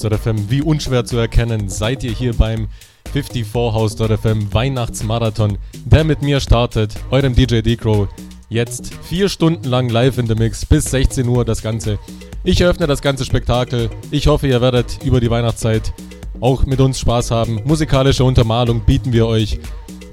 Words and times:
Haus.fm. 0.00 0.50
Wie 0.50 0.62
unschwer 0.62 1.04
zu 1.04 1.18
erkennen, 1.18 1.68
seid 1.68 2.02
ihr 2.04 2.12
hier 2.12 2.32
beim 2.34 2.68
54 3.12 3.54
Haus.fm 3.54 4.52
Weihnachtsmarathon, 4.52 5.58
der 5.84 6.04
mit 6.04 6.22
mir 6.22 6.40
startet, 6.40 6.94
eurem 7.10 7.34
DJ 7.34 7.60
Decro. 7.60 8.08
Jetzt 8.48 8.94
vier 9.02 9.28
Stunden 9.28 9.68
lang 9.68 9.88
live 9.88 10.18
in 10.18 10.26
the 10.26 10.34
Mix, 10.34 10.64
bis 10.64 10.90
16 10.90 11.28
Uhr 11.28 11.44
das 11.44 11.62
Ganze. 11.62 11.98
Ich 12.44 12.60
eröffne 12.60 12.86
das 12.86 13.02
ganze 13.02 13.24
Spektakel. 13.24 13.90
Ich 14.10 14.26
hoffe, 14.26 14.46
ihr 14.48 14.60
werdet 14.60 15.04
über 15.04 15.20
die 15.20 15.30
Weihnachtszeit 15.30 15.92
auch 16.40 16.64
mit 16.64 16.80
uns 16.80 16.98
Spaß 16.98 17.30
haben. 17.30 17.60
Musikalische 17.64 18.24
Untermalung 18.24 18.80
bieten 18.80 19.12
wir 19.12 19.26
euch 19.26 19.60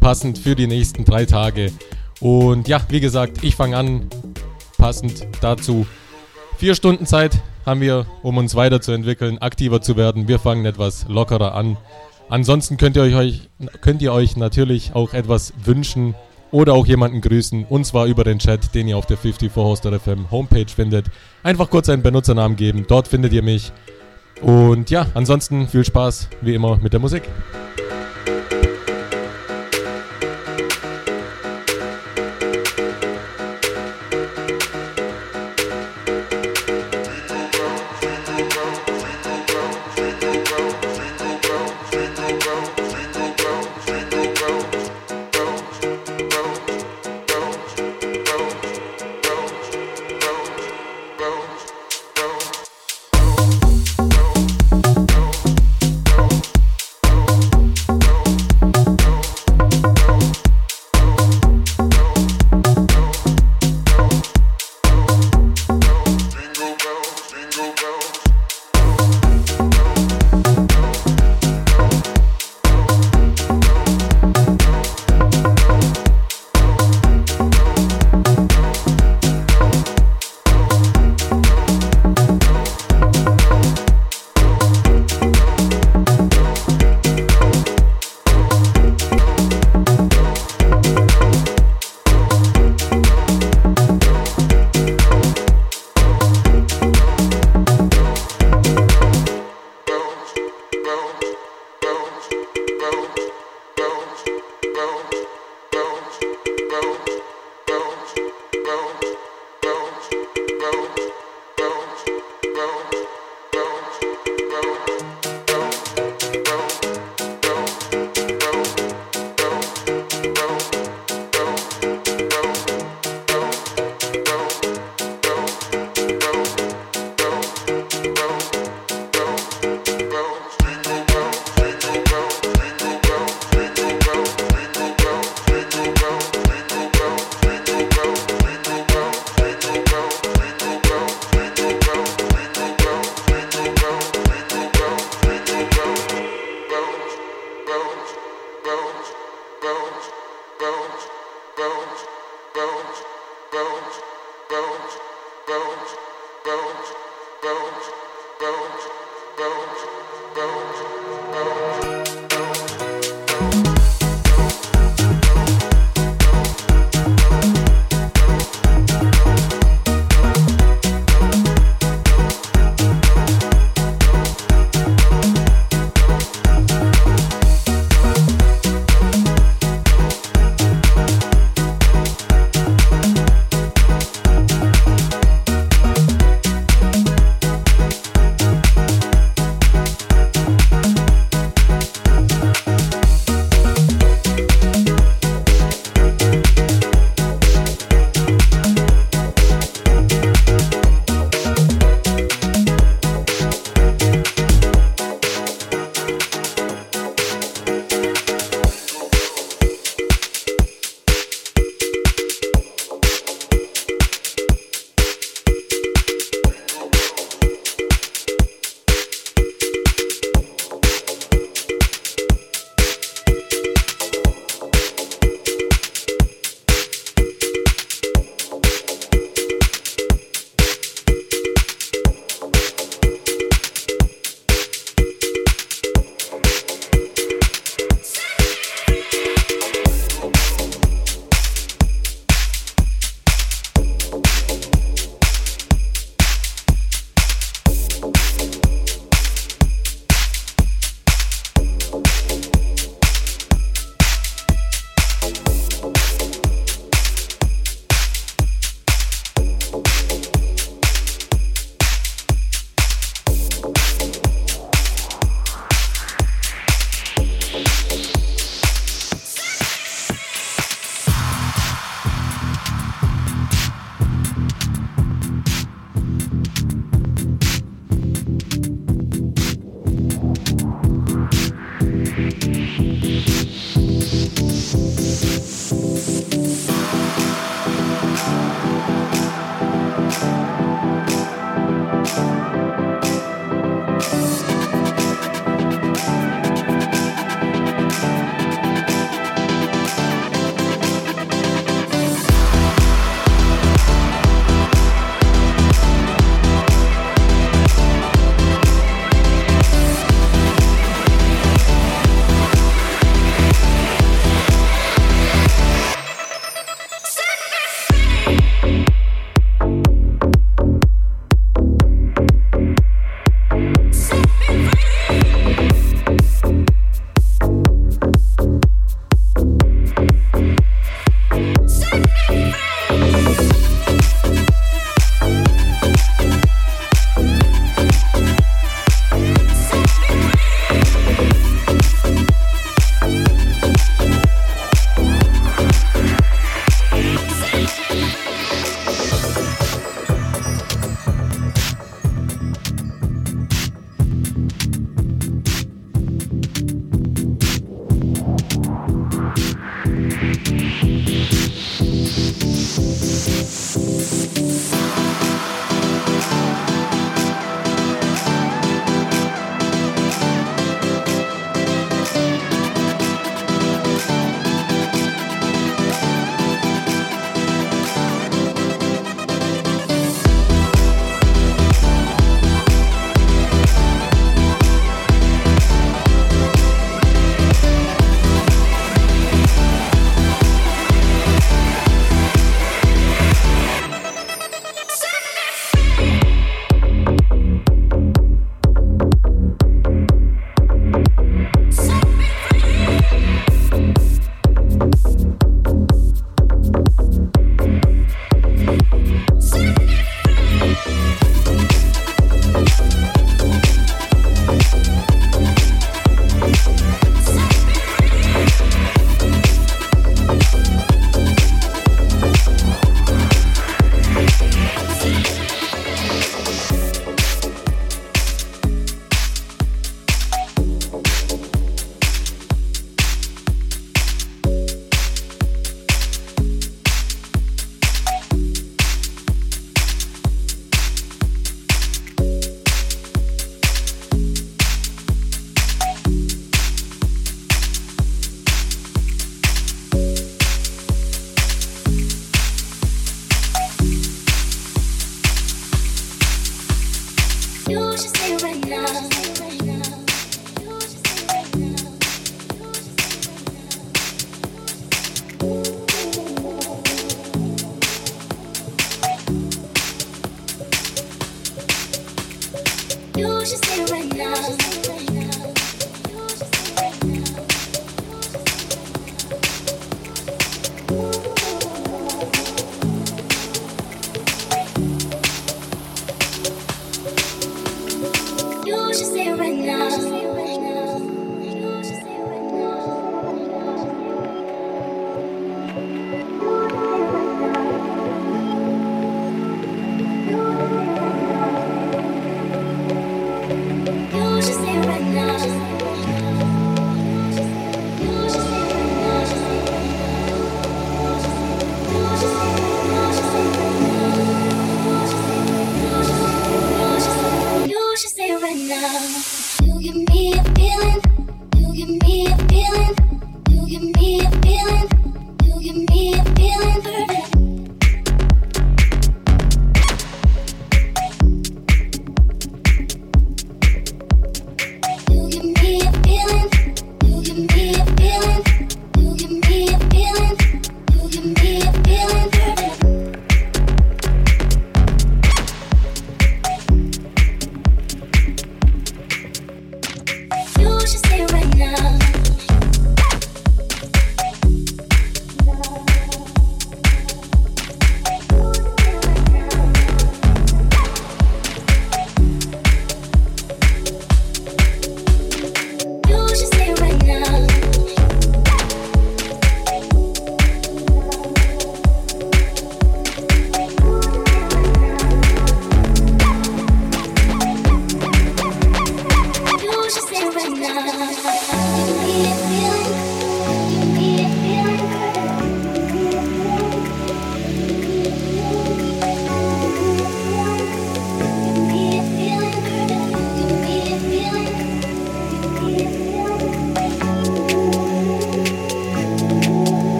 passend 0.00 0.38
für 0.38 0.54
die 0.54 0.66
nächsten 0.66 1.04
drei 1.04 1.26
Tage. 1.26 1.72
Und 2.20 2.68
ja, 2.68 2.80
wie 2.88 3.00
gesagt, 3.00 3.44
ich 3.44 3.54
fange 3.54 3.76
an, 3.76 4.08
passend 4.78 5.26
dazu. 5.42 5.86
Vier 6.56 6.74
Stunden 6.74 7.04
Zeit 7.04 7.42
haben 7.66 7.80
wir, 7.80 8.06
um 8.22 8.36
uns 8.36 8.54
weiterzuentwickeln, 8.54 9.38
aktiver 9.38 9.80
zu 9.80 9.96
werden. 9.96 10.28
Wir 10.28 10.38
fangen 10.38 10.66
etwas 10.66 11.06
lockerer 11.08 11.54
an. 11.54 11.76
Ansonsten 12.28 12.76
könnt 12.76 12.96
ihr 12.96 13.02
euch, 13.02 13.48
könnt 13.80 14.02
ihr 14.02 14.12
euch 14.12 14.36
natürlich 14.36 14.94
auch 14.94 15.12
etwas 15.12 15.52
wünschen 15.64 16.14
oder 16.50 16.74
auch 16.74 16.86
jemanden 16.86 17.20
grüßen. 17.20 17.66
Und 17.68 17.84
zwar 17.84 18.06
über 18.06 18.24
den 18.24 18.38
Chat, 18.38 18.74
den 18.74 18.88
ihr 18.88 18.96
auf 18.96 19.06
der 19.06 19.18
54host.fm 19.18 20.30
Homepage 20.30 20.68
findet. 20.68 21.06
Einfach 21.42 21.68
kurz 21.68 21.88
einen 21.88 22.02
Benutzernamen 22.02 22.56
geben. 22.56 22.86
Dort 22.88 23.08
findet 23.08 23.32
ihr 23.32 23.42
mich. 23.42 23.72
Und 24.40 24.90
ja, 24.90 25.06
ansonsten 25.14 25.68
viel 25.68 25.84
Spaß 25.84 26.28
wie 26.40 26.54
immer 26.54 26.76
mit 26.78 26.92
der 26.92 27.00
Musik. 27.00 27.22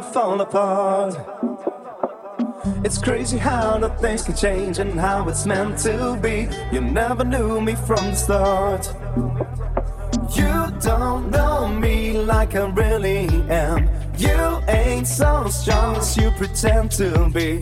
to 0.00 0.04
fall 0.12 0.40
apart. 0.40 1.16
It's 2.84 2.98
crazy 2.98 3.36
how 3.36 3.78
the 3.78 3.88
things 4.00 4.22
can 4.22 4.36
change 4.36 4.78
and 4.78 4.92
how 4.92 5.28
it's 5.28 5.44
meant 5.44 5.78
to 5.78 6.16
be. 6.22 6.48
You 6.72 6.80
never 6.80 7.24
knew 7.24 7.60
me 7.60 7.74
from 7.74 7.96
the 7.96 8.14
start. 8.14 8.84
You 10.36 10.72
don't 10.80 11.30
know 11.30 11.66
me 11.66 12.12
like 12.12 12.54
I 12.54 12.68
really 12.68 13.26
am. 13.50 13.88
You 14.16 14.60
ain't 14.68 15.08
so 15.08 15.48
strong 15.48 15.96
as 15.96 16.16
you 16.16 16.30
pretend 16.32 16.92
to 16.92 17.28
be. 17.30 17.60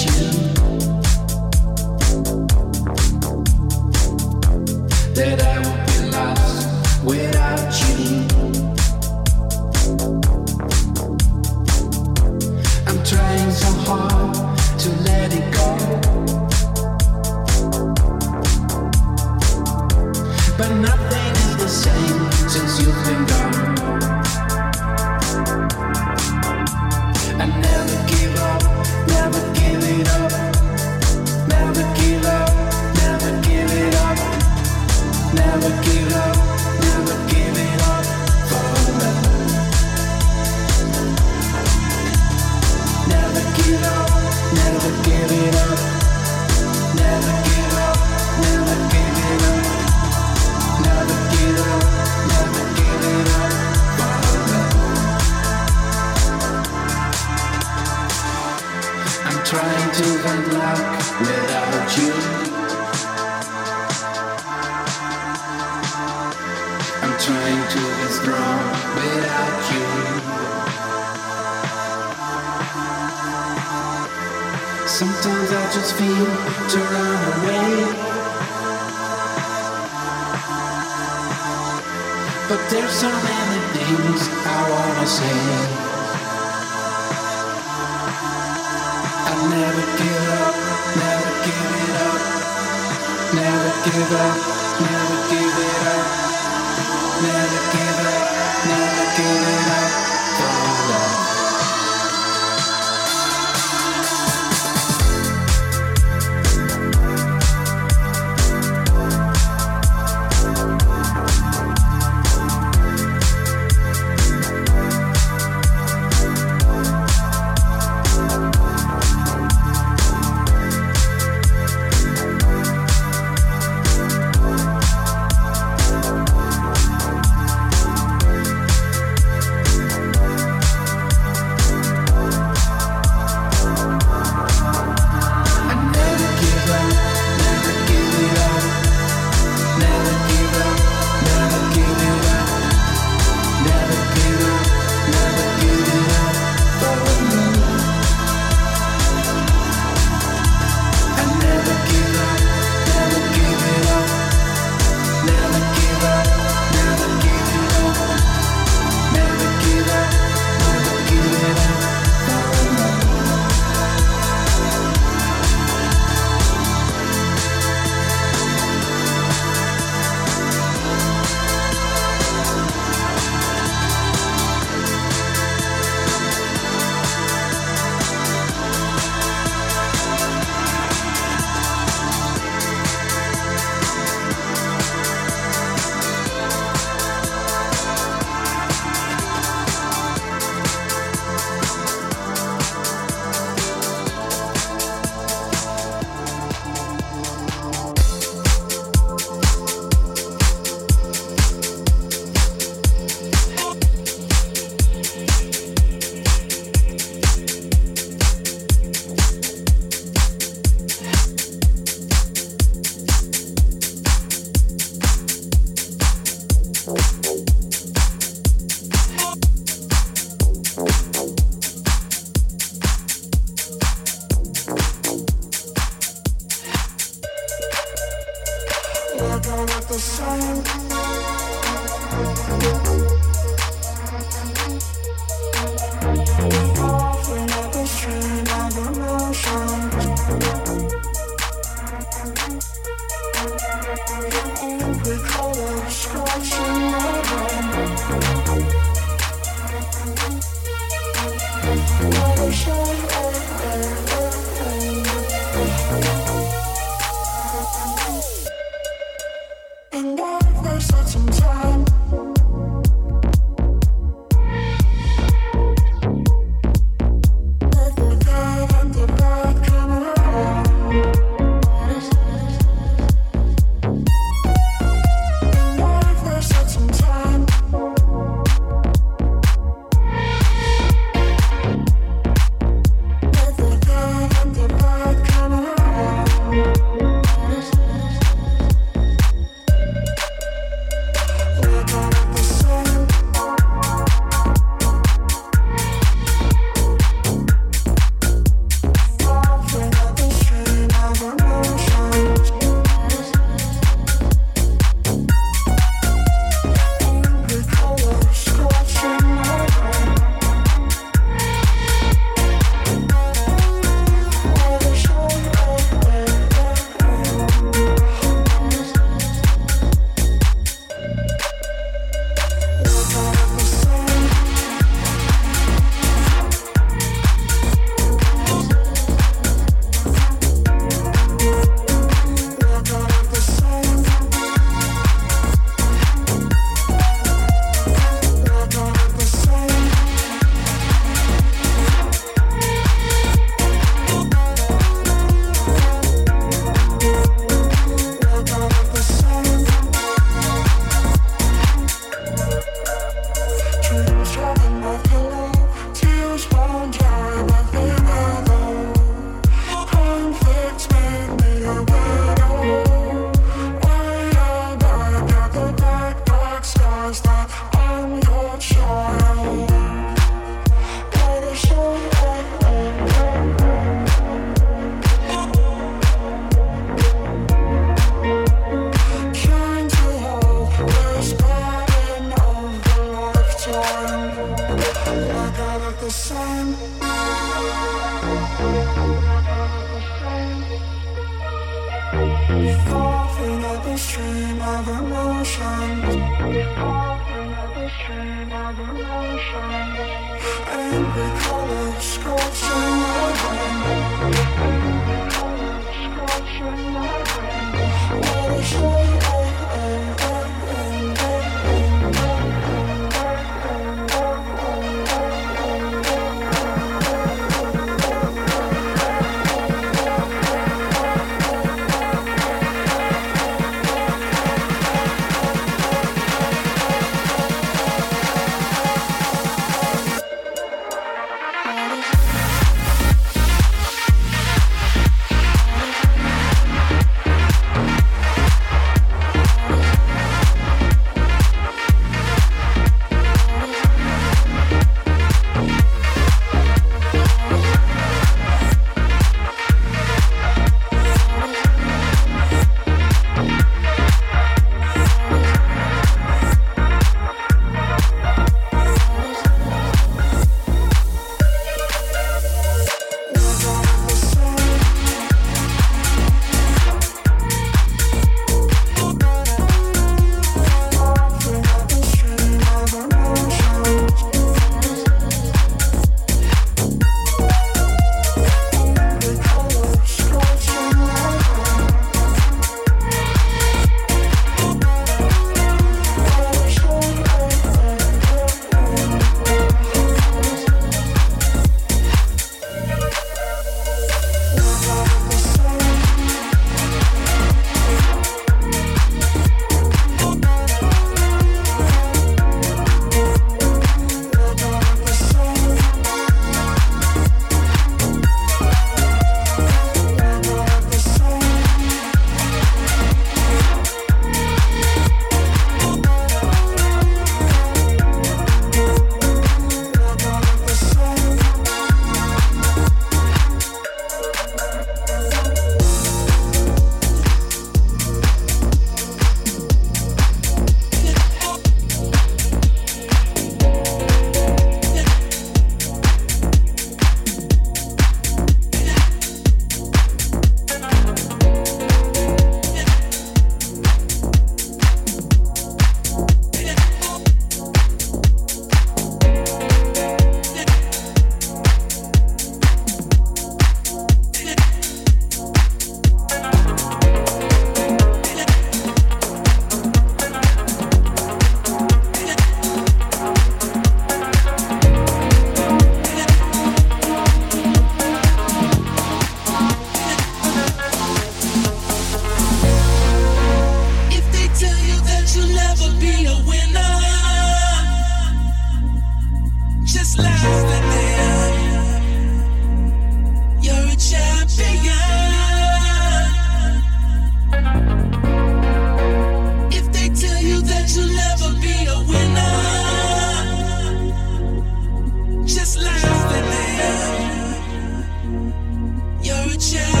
child. 599.61 600.00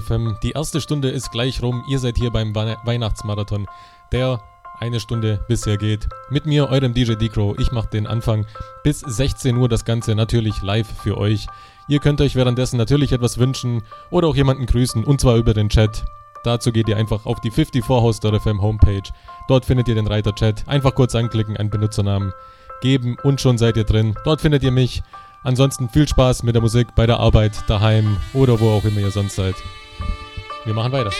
54 0.00 0.34
House.fm. 0.34 0.38
Die 0.42 0.52
erste 0.52 0.80
Stunde 0.80 1.10
ist 1.10 1.30
gleich 1.30 1.62
rum. 1.62 1.84
Ihr 1.88 1.98
seid 1.98 2.16
hier 2.16 2.30
beim 2.30 2.54
Weihnachtsmarathon, 2.54 3.66
der 4.12 4.40
eine 4.80 5.00
Stunde 5.00 5.44
bisher 5.48 5.76
geht. 5.76 6.08
Mit 6.30 6.46
mir, 6.46 6.68
eurem 6.68 6.94
DJ 6.94 7.14
D-Crow. 7.14 7.56
Ich 7.58 7.72
mache 7.72 7.88
den 7.88 8.06
Anfang 8.06 8.46
bis 8.82 9.00
16 9.00 9.56
Uhr 9.56 9.68
das 9.68 9.84
Ganze 9.84 10.14
natürlich 10.14 10.62
live 10.62 10.88
für 11.02 11.16
euch. 11.16 11.46
Ihr 11.88 12.00
könnt 12.00 12.20
euch 12.20 12.34
währenddessen 12.34 12.76
natürlich 12.76 13.12
etwas 13.12 13.38
wünschen 13.38 13.82
oder 14.10 14.28
auch 14.28 14.36
jemanden 14.36 14.66
grüßen 14.66 15.04
und 15.04 15.20
zwar 15.20 15.36
über 15.36 15.54
den 15.54 15.68
Chat. 15.68 16.04
Dazu 16.42 16.72
geht 16.72 16.88
ihr 16.88 16.96
einfach 16.96 17.24
auf 17.24 17.40
die 17.40 17.50
54house.fm 17.50 18.60
Homepage. 18.60 19.02
Dort 19.48 19.64
findet 19.64 19.88
ihr 19.88 19.94
den 19.94 20.06
Reiter 20.06 20.34
Chat. 20.34 20.66
Einfach 20.66 20.94
kurz 20.94 21.14
anklicken, 21.14 21.56
einen 21.56 21.70
Benutzernamen 21.70 22.32
geben 22.82 23.16
und 23.22 23.40
schon 23.40 23.58
seid 23.58 23.76
ihr 23.76 23.84
drin. 23.84 24.14
Dort 24.24 24.40
findet 24.40 24.62
ihr 24.62 24.72
mich. 24.72 25.02
Ansonsten 25.42 25.90
viel 25.90 26.08
Spaß 26.08 26.42
mit 26.42 26.54
der 26.54 26.62
Musik 26.62 26.94
bei 26.94 27.06
der 27.06 27.20
Arbeit, 27.20 27.64
daheim 27.68 28.16
oder 28.32 28.60
wo 28.60 28.70
auch 28.70 28.84
immer 28.84 29.00
ihr 29.00 29.10
sonst 29.10 29.36
seid. 29.36 29.54
Wir 30.64 30.72
machen 30.72 30.92
weiter. 30.92 31.10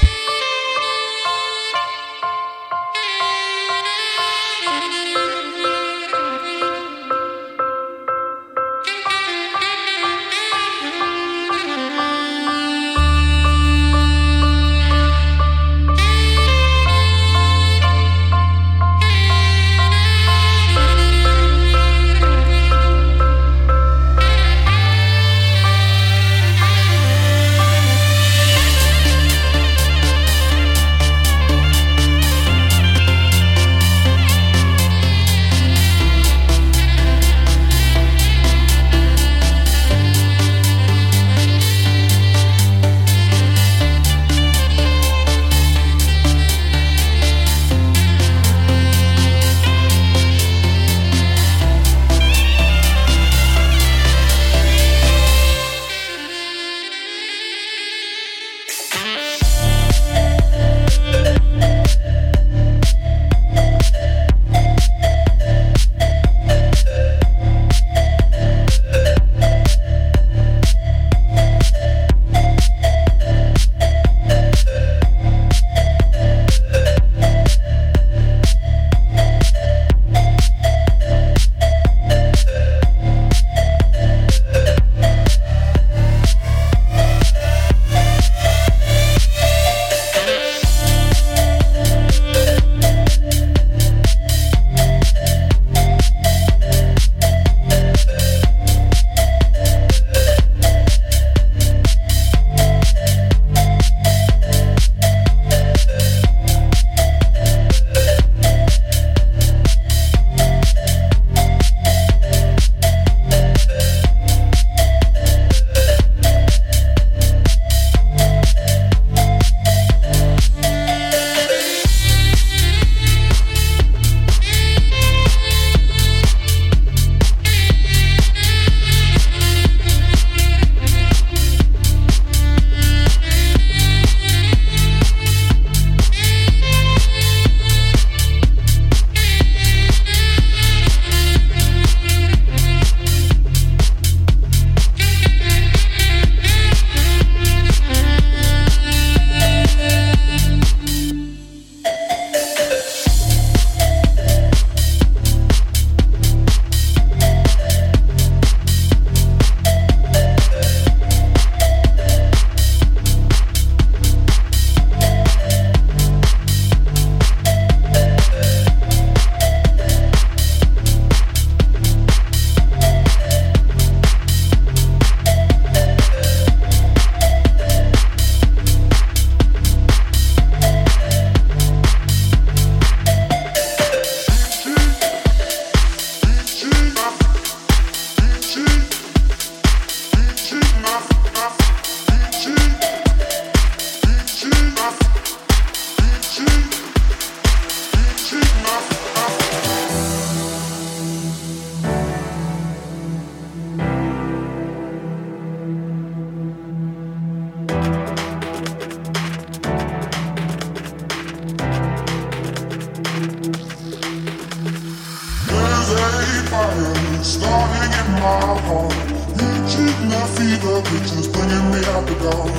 my 220.15 220.27
fever 220.37 220.81
pictures 220.91 221.29
bringing 221.29 221.67
me 221.73 221.81
out 221.93 222.07
the 222.07 222.15
dark. 222.23 222.55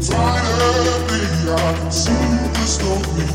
Finally, 0.00 1.26
I 1.52 1.68
can 1.76 1.92
see 1.92 2.26
the 2.56 2.64
story. 2.76 3.28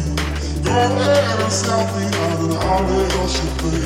Go 0.65 0.71
ahead 0.71 1.39
and 1.45 1.53
stop 1.53 1.87
me 1.95 2.05
out 2.25 2.39
and 2.45 2.53
I'll 2.57 2.83
let 2.89 3.13
us 3.21 3.35
play. 3.59 3.85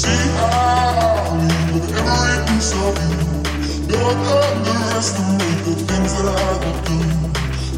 See, 0.00 0.24
I 0.36 1.32
leave 1.40 1.68
with 1.74 1.88
every 2.00 2.36
piece 2.48 2.72
of 2.84 2.94
you. 3.08 3.20
Don't 3.92 4.20
underestimate 4.44 5.60
the 5.66 5.74
things 5.88 6.12
that 6.16 6.28
I 6.28 6.54
could 6.62 6.80
do. 6.88 6.98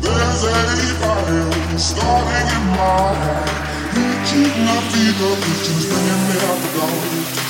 There's 0.02 0.42
a 0.44 0.58
fire 1.00 1.78
starting 1.78 2.48
in 2.56 2.64
my 2.74 3.06
heart. 3.22 3.60
You 4.30 4.46
my 4.66 4.78
fever 4.90 5.34
pictures 5.44 5.86
bringing 5.90 6.22
me 6.28 6.36
out 6.46 6.58
the 6.62 6.70
dark. 6.78 7.49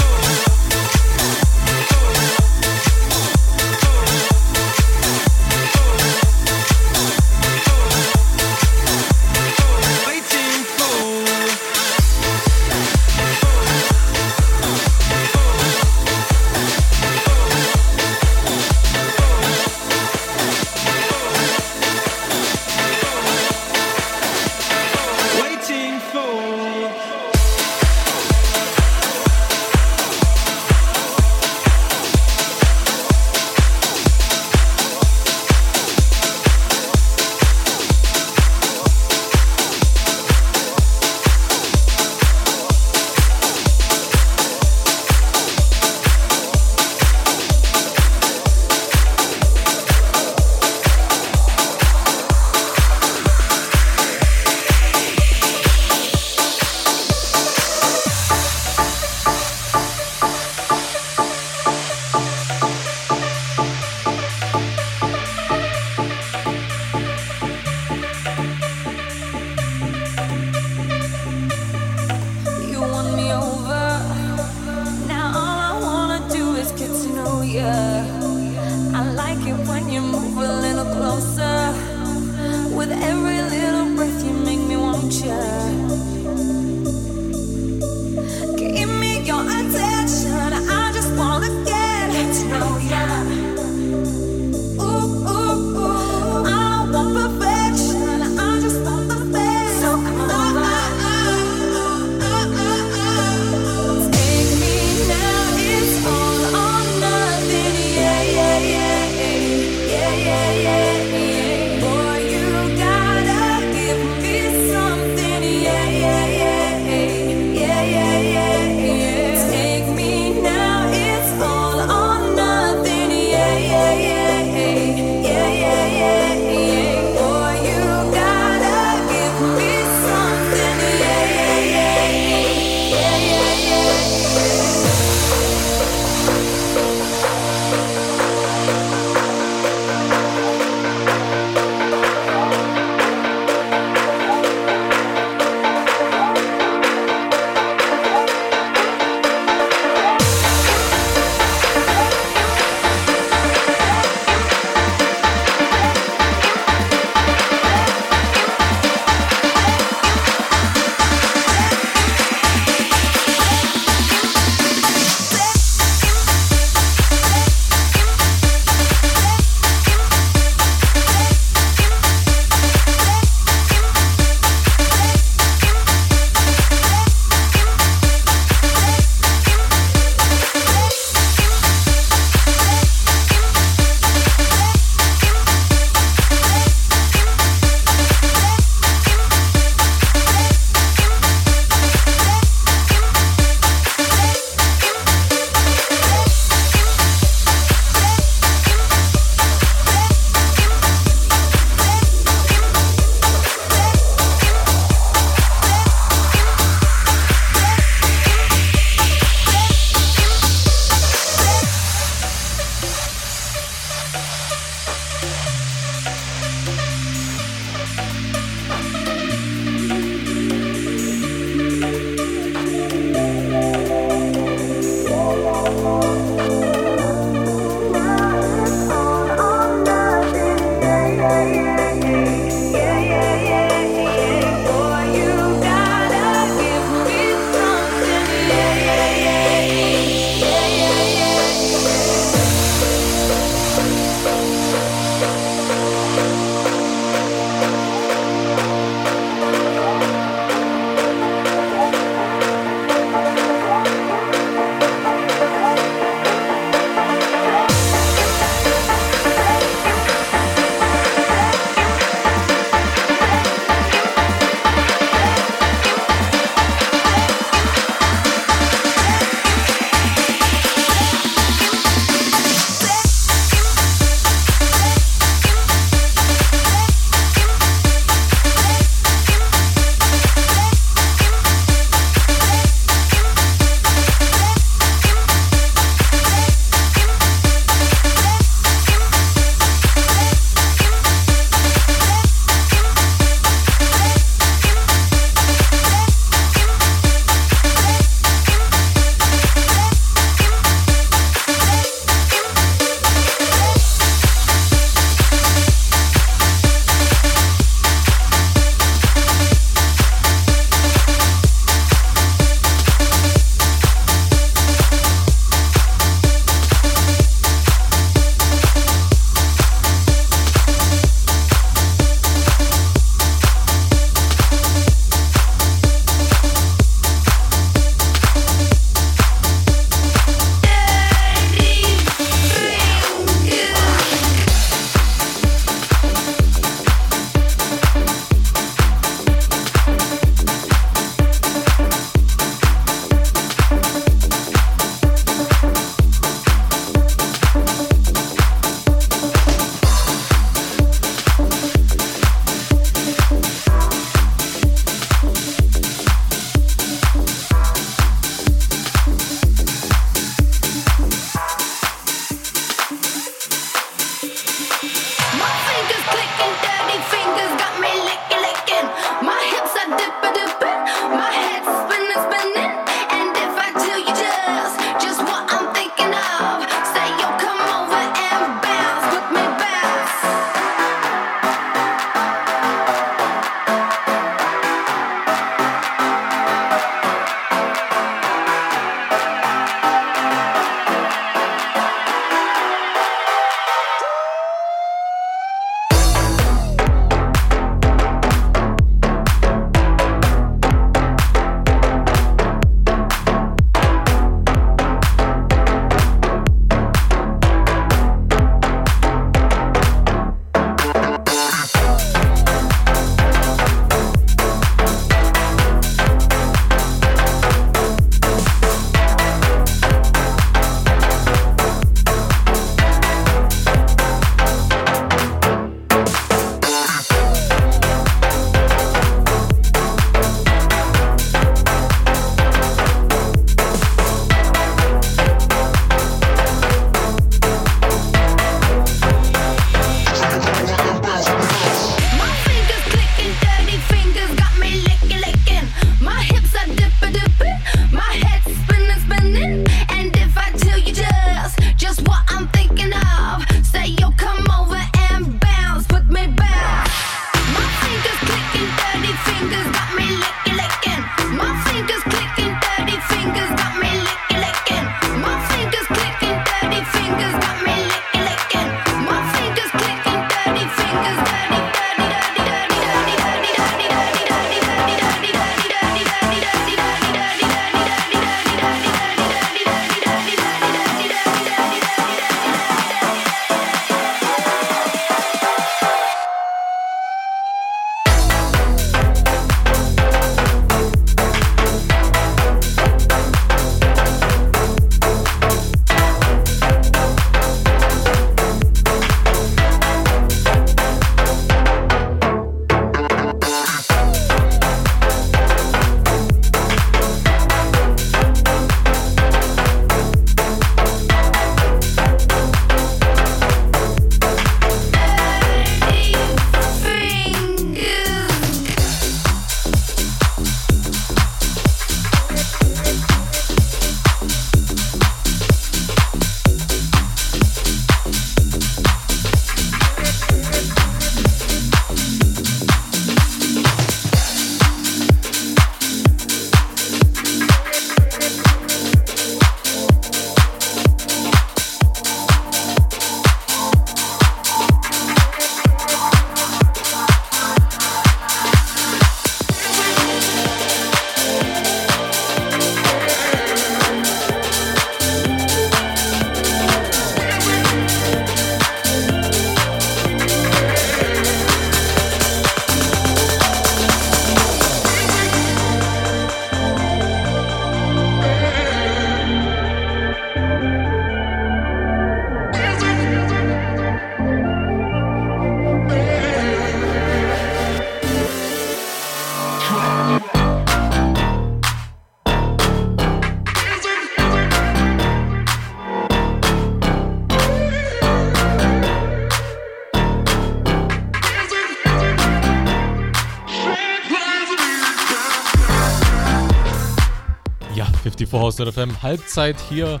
FM. 598.72 599.02
Halbzeit 599.02 599.56
hier 599.68 600.00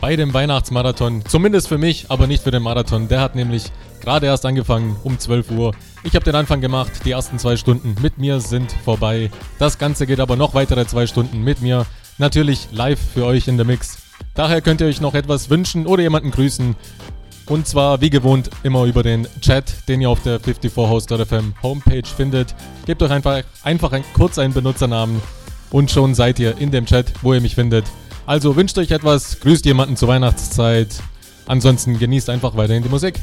bei 0.00 0.16
dem 0.16 0.34
Weihnachtsmarathon. 0.34 1.24
Zumindest 1.26 1.68
für 1.68 1.78
mich, 1.78 2.06
aber 2.08 2.26
nicht 2.26 2.42
für 2.42 2.50
den 2.50 2.62
Marathon. 2.62 3.08
Der 3.08 3.20
hat 3.20 3.36
nämlich 3.36 3.64
gerade 4.00 4.26
erst 4.26 4.44
angefangen 4.44 4.96
um 5.04 5.18
12 5.18 5.50
Uhr. 5.52 5.74
Ich 6.02 6.14
habe 6.14 6.24
den 6.24 6.34
Anfang 6.34 6.60
gemacht. 6.60 6.90
Die 7.04 7.12
ersten 7.12 7.38
zwei 7.38 7.56
Stunden 7.56 7.94
mit 8.02 8.18
mir 8.18 8.40
sind 8.40 8.72
vorbei. 8.84 9.30
Das 9.58 9.78
Ganze 9.78 10.06
geht 10.06 10.18
aber 10.18 10.36
noch 10.36 10.54
weitere 10.54 10.86
zwei 10.86 11.06
Stunden 11.06 11.42
mit 11.42 11.62
mir. 11.62 11.86
Natürlich 12.18 12.68
live 12.72 13.00
für 13.14 13.24
euch 13.24 13.48
in 13.48 13.56
der 13.56 13.66
Mix. 13.66 13.98
Daher 14.34 14.60
könnt 14.60 14.80
ihr 14.80 14.88
euch 14.88 15.00
noch 15.00 15.14
etwas 15.14 15.50
wünschen 15.50 15.86
oder 15.86 16.02
jemanden 16.02 16.30
grüßen. 16.30 16.74
Und 17.46 17.66
zwar 17.66 18.00
wie 18.00 18.10
gewohnt 18.10 18.50
immer 18.62 18.84
über 18.84 19.02
den 19.02 19.28
Chat, 19.40 19.88
den 19.88 20.00
ihr 20.00 20.10
auf 20.10 20.22
der 20.22 20.40
54host.fm 20.40 21.54
Homepage 21.62 22.02
findet. 22.04 22.54
Gebt 22.86 23.02
euch 23.02 23.10
einfach, 23.10 23.42
einfach 23.62 23.92
ein, 23.92 24.04
kurz 24.14 24.38
einen 24.38 24.52
Benutzernamen 24.52 25.20
und 25.70 25.90
schon 25.90 26.14
seid 26.14 26.38
ihr 26.38 26.58
in 26.58 26.70
dem 26.70 26.86
Chat, 26.86 27.12
wo 27.22 27.34
ihr 27.34 27.40
mich 27.40 27.54
findet. 27.54 27.84
Also 28.32 28.56
wünscht 28.56 28.78
euch 28.78 28.90
etwas, 28.92 29.40
grüßt 29.40 29.66
jemanden 29.66 29.94
zur 29.94 30.08
Weihnachtszeit. 30.08 30.88
Ansonsten 31.44 31.98
genießt 31.98 32.30
einfach 32.30 32.56
weiterhin 32.56 32.82
die 32.82 32.88
Musik. 32.88 33.20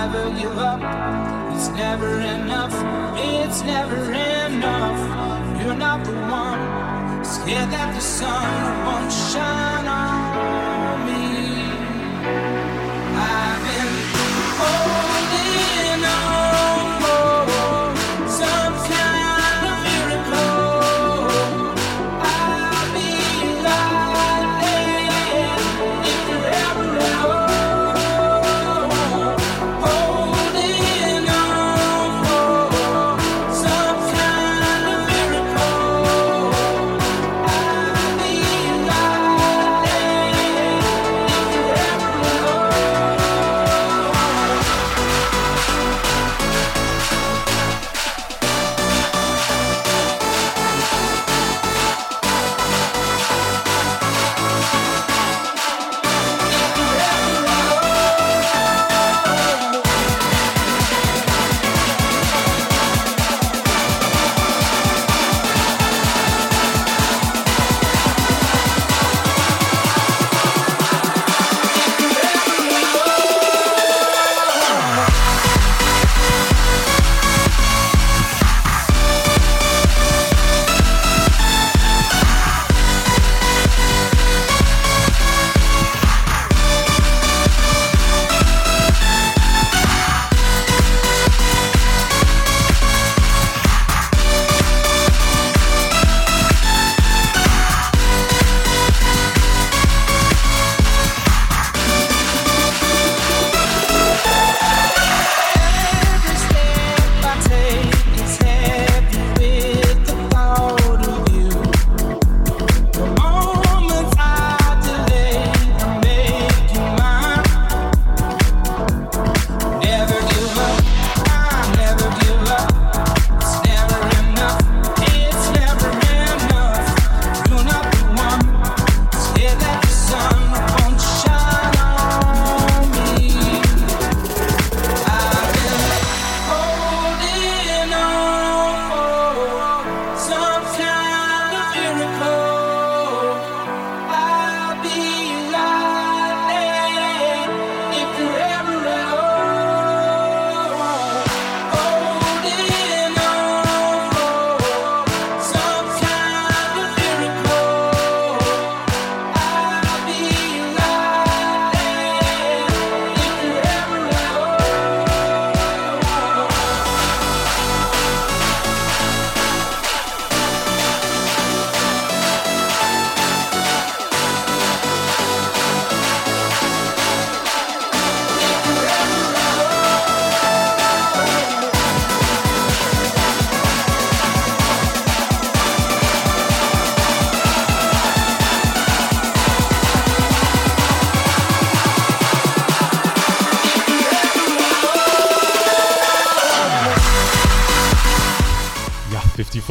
never 0.00 0.30
give 0.30 0.56
up. 0.56 0.80
It's 1.54 1.68
never 1.68 2.20
enough. 2.20 2.74
It's 3.18 3.62
never 3.62 4.00
enough. 4.12 5.00
You're 5.60 5.76
not 5.76 6.04
the 6.06 6.14
one. 6.40 6.62
Scared 7.22 7.70
that 7.70 7.94
the 7.94 8.00
sun 8.00 8.86
won't 8.86 9.12
shine. 9.12 9.79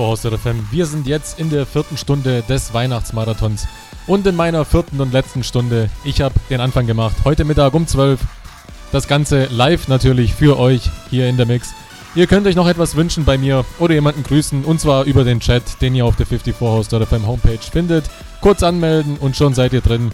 Haus 0.09 0.21
FM. 0.21 0.67
Wir 0.71 0.87
sind 0.87 1.05
jetzt 1.05 1.39
in 1.39 1.51
der 1.51 1.67
vierten 1.67 1.95
Stunde 1.95 2.41
des 2.49 2.73
Weihnachtsmarathons 2.73 3.67
und 4.07 4.25
in 4.25 4.35
meiner 4.35 4.65
vierten 4.65 4.99
und 5.01 5.13
letzten 5.13 5.43
Stunde. 5.43 5.91
Ich 6.03 6.19
habe 6.21 6.33
den 6.49 6.61
Anfang 6.61 6.87
gemacht. 6.87 7.15
Heute 7.25 7.45
Mittag 7.45 7.75
um 7.75 7.85
12. 7.85 8.19
Das 8.91 9.07
Ganze 9.07 9.45
live 9.51 9.87
natürlich 9.87 10.33
für 10.33 10.57
euch 10.57 10.89
hier 11.11 11.29
in 11.29 11.37
der 11.37 11.45
Mix. 11.45 11.75
Ihr 12.15 12.25
könnt 12.25 12.47
euch 12.47 12.55
noch 12.55 12.67
etwas 12.67 12.95
wünschen 12.95 13.23
bei 13.23 13.37
mir 13.37 13.65
oder 13.77 13.93
jemanden 13.93 14.23
grüßen 14.23 14.65
und 14.65 14.81
zwar 14.81 15.03
über 15.03 15.23
den 15.23 15.41
Chat, 15.41 15.79
den 15.79 15.93
ihr 15.93 16.07
auf 16.07 16.15
der 16.15 16.25
54house.fm 16.25 17.27
Homepage 17.27 17.59
findet. 17.71 18.05
Kurz 18.41 18.63
anmelden 18.63 19.15
und 19.17 19.35
schon 19.37 19.53
seid 19.53 19.73
ihr 19.73 19.81
drin. 19.81 20.09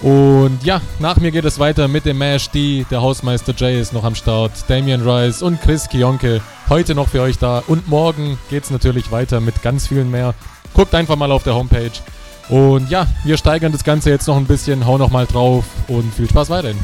Und 0.00 0.64
ja, 0.64 0.80
nach 0.98 1.18
mir 1.18 1.30
geht 1.30 1.44
es 1.44 1.58
weiter 1.58 1.88
mit 1.88 2.06
dem 2.06 2.16
Mash 2.16 2.48
D. 2.48 2.86
Der 2.90 3.02
Hausmeister 3.02 3.52
Jay 3.54 3.78
ist 3.78 3.92
noch 3.92 4.04
am 4.04 4.14
Start. 4.14 4.52
Damian 4.66 5.06
Rice 5.06 5.42
und 5.42 5.60
Chris 5.60 5.90
Kionke 5.90 6.40
heute 6.70 6.94
noch 6.94 7.08
für 7.08 7.20
euch 7.20 7.38
da. 7.38 7.62
Und 7.66 7.88
morgen 7.88 8.38
geht 8.48 8.64
es 8.64 8.70
natürlich 8.70 9.12
weiter 9.12 9.40
mit 9.40 9.62
ganz 9.62 9.88
vielen 9.88 10.10
mehr. 10.10 10.34
Guckt 10.72 10.94
einfach 10.94 11.16
mal 11.16 11.32
auf 11.32 11.42
der 11.42 11.54
Homepage. 11.54 11.90
Und 12.48 12.90
ja, 12.90 13.06
wir 13.24 13.36
steigern 13.36 13.72
das 13.72 13.84
Ganze 13.84 14.10
jetzt 14.10 14.26
noch 14.26 14.36
ein 14.36 14.46
bisschen. 14.46 14.86
Hau 14.86 14.96
noch 14.96 15.10
mal 15.10 15.26
drauf 15.26 15.64
und 15.88 16.14
viel 16.14 16.28
Spaß 16.28 16.48
weiterhin. 16.48 16.78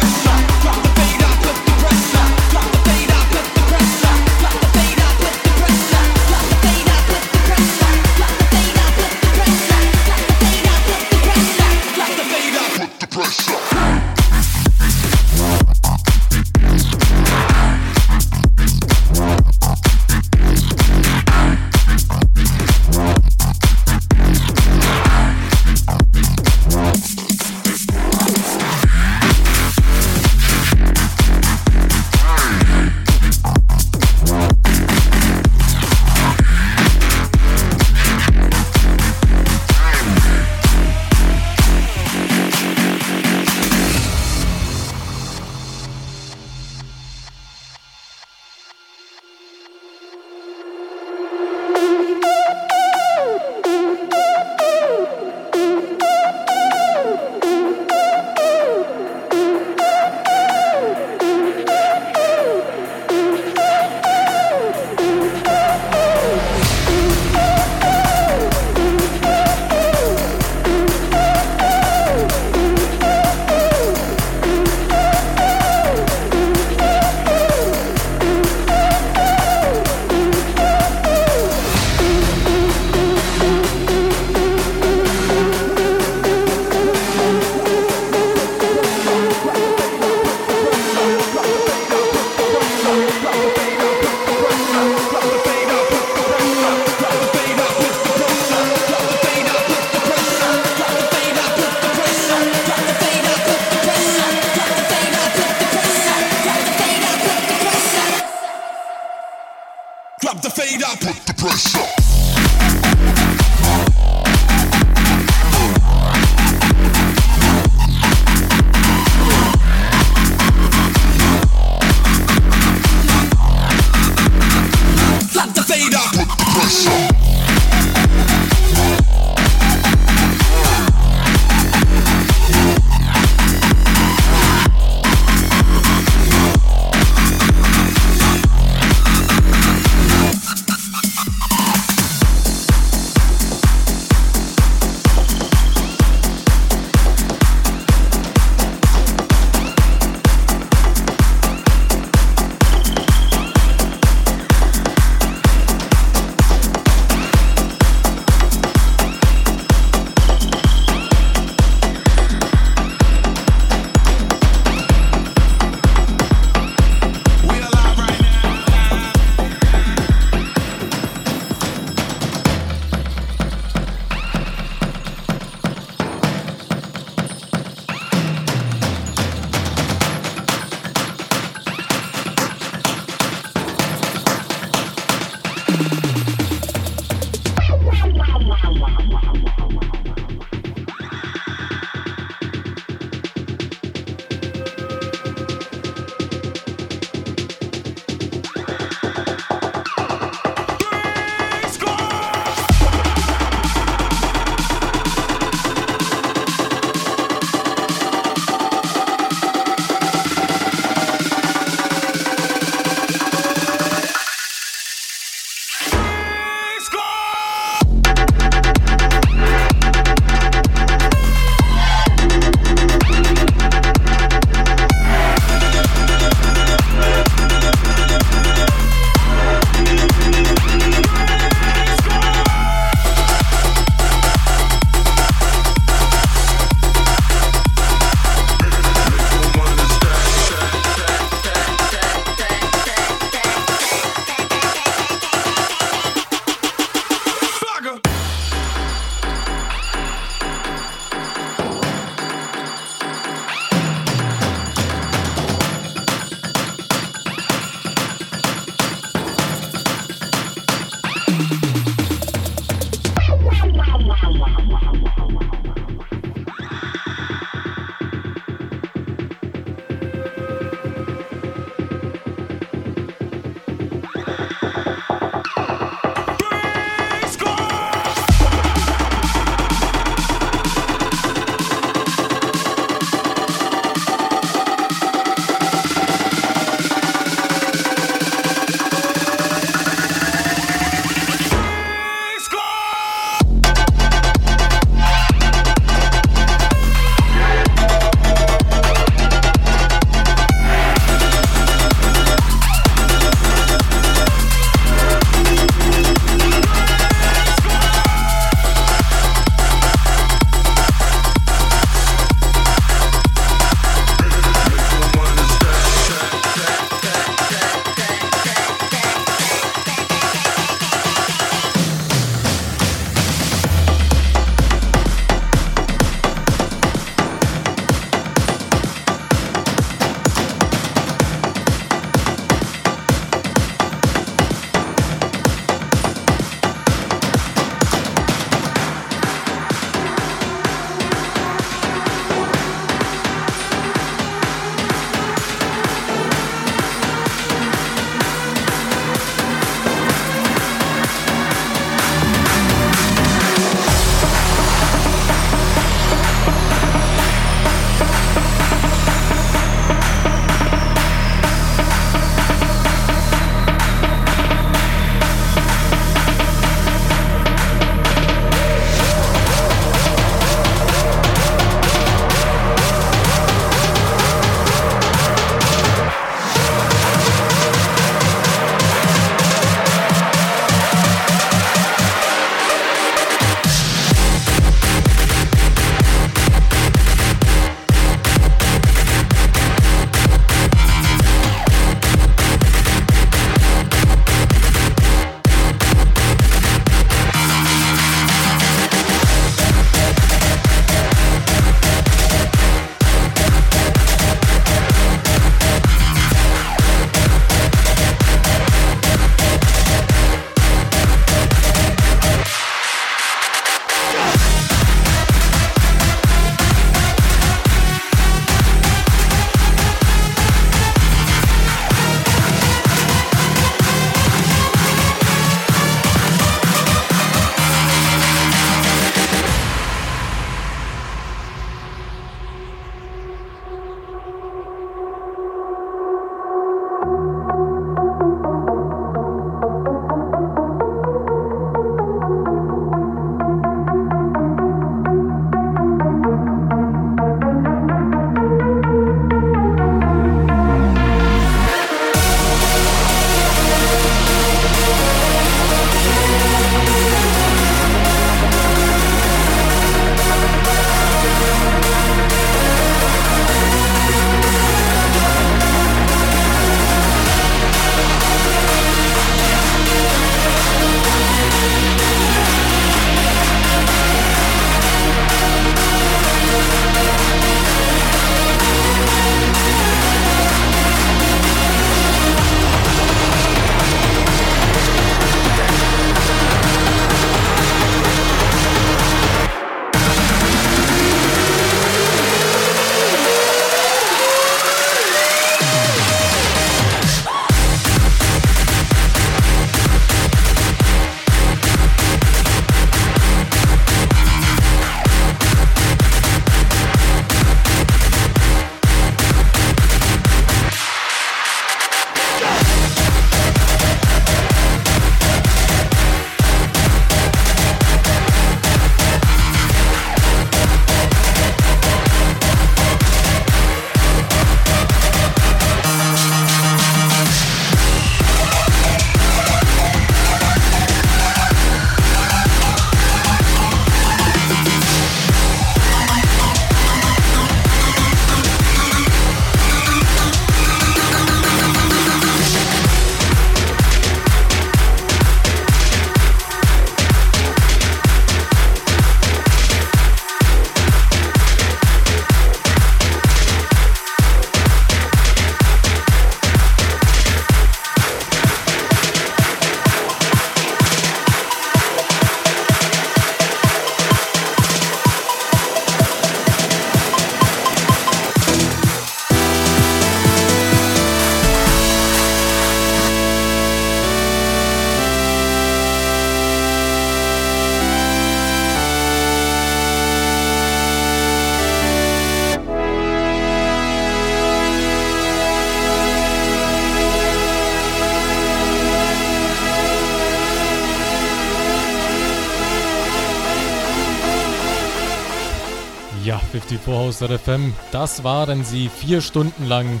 54house.fm. 597.14 597.72
Das 597.92 598.24
waren 598.24 598.64
sie 598.64 598.88
vier 598.88 599.20
Stunden 599.20 599.66
lang. 599.66 600.00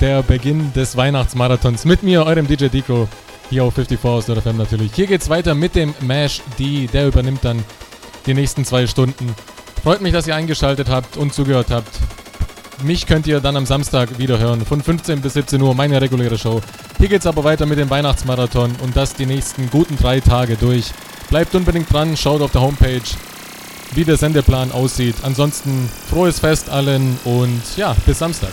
Der 0.00 0.22
Beginn 0.22 0.72
des 0.72 0.96
Weihnachtsmarathons 0.96 1.84
mit 1.84 2.02
mir, 2.02 2.24
eurem 2.24 2.46
DJ 2.46 2.66
Dico, 2.66 3.08
hier 3.50 3.64
auf 3.64 3.76
54house.fm 3.76 4.56
natürlich. 4.56 4.92
Hier 4.94 5.06
geht's 5.06 5.28
weiter 5.28 5.54
mit 5.54 5.74
dem 5.74 5.94
Mash 6.00 6.40
D. 6.58 6.86
Der 6.86 7.08
übernimmt 7.08 7.44
dann 7.44 7.62
die 8.26 8.34
nächsten 8.34 8.64
zwei 8.64 8.86
Stunden. 8.86 9.34
Freut 9.82 10.00
mich, 10.00 10.12
dass 10.12 10.26
ihr 10.26 10.34
eingeschaltet 10.34 10.88
habt 10.88 11.16
und 11.16 11.34
zugehört 11.34 11.70
habt. 11.70 11.98
Mich 12.82 13.06
könnt 13.06 13.26
ihr 13.26 13.40
dann 13.40 13.56
am 13.56 13.66
Samstag 13.66 14.18
wieder 14.18 14.38
hören, 14.38 14.64
von 14.64 14.80
15 14.80 15.20
bis 15.20 15.34
17 15.34 15.60
Uhr, 15.60 15.74
meine 15.74 16.00
reguläre 16.00 16.38
Show. 16.38 16.62
Hier 16.98 17.08
geht's 17.08 17.26
aber 17.26 17.44
weiter 17.44 17.66
mit 17.66 17.78
dem 17.78 17.90
Weihnachtsmarathon 17.90 18.72
und 18.82 18.96
das 18.96 19.14
die 19.14 19.26
nächsten 19.26 19.68
guten 19.68 19.96
drei 19.96 20.20
Tage 20.20 20.56
durch. 20.56 20.92
Bleibt 21.28 21.54
unbedingt 21.54 21.92
dran, 21.92 22.16
schaut 22.16 22.40
auf 22.40 22.52
der 22.52 22.62
Homepage, 22.62 23.02
wie 23.94 24.04
der 24.04 24.16
Sendeplan 24.16 24.72
aussieht. 24.72 25.16
Ansonsten 25.22 25.88
frohes 26.08 26.40
Fest 26.40 26.70
allen 26.70 27.18
und 27.24 27.62
ja, 27.76 27.94
bis 28.06 28.18
Samstag. 28.18 28.50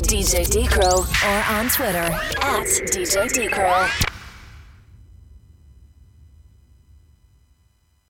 DJ 0.00 0.50
D 0.50 0.66
Crow 0.66 1.04
or 1.26 1.44
on 1.56 1.68
Twitter 1.68 1.98
at 2.42 2.66
DJ 2.90 3.32
D 3.32 3.48
Crow. 3.48 4.05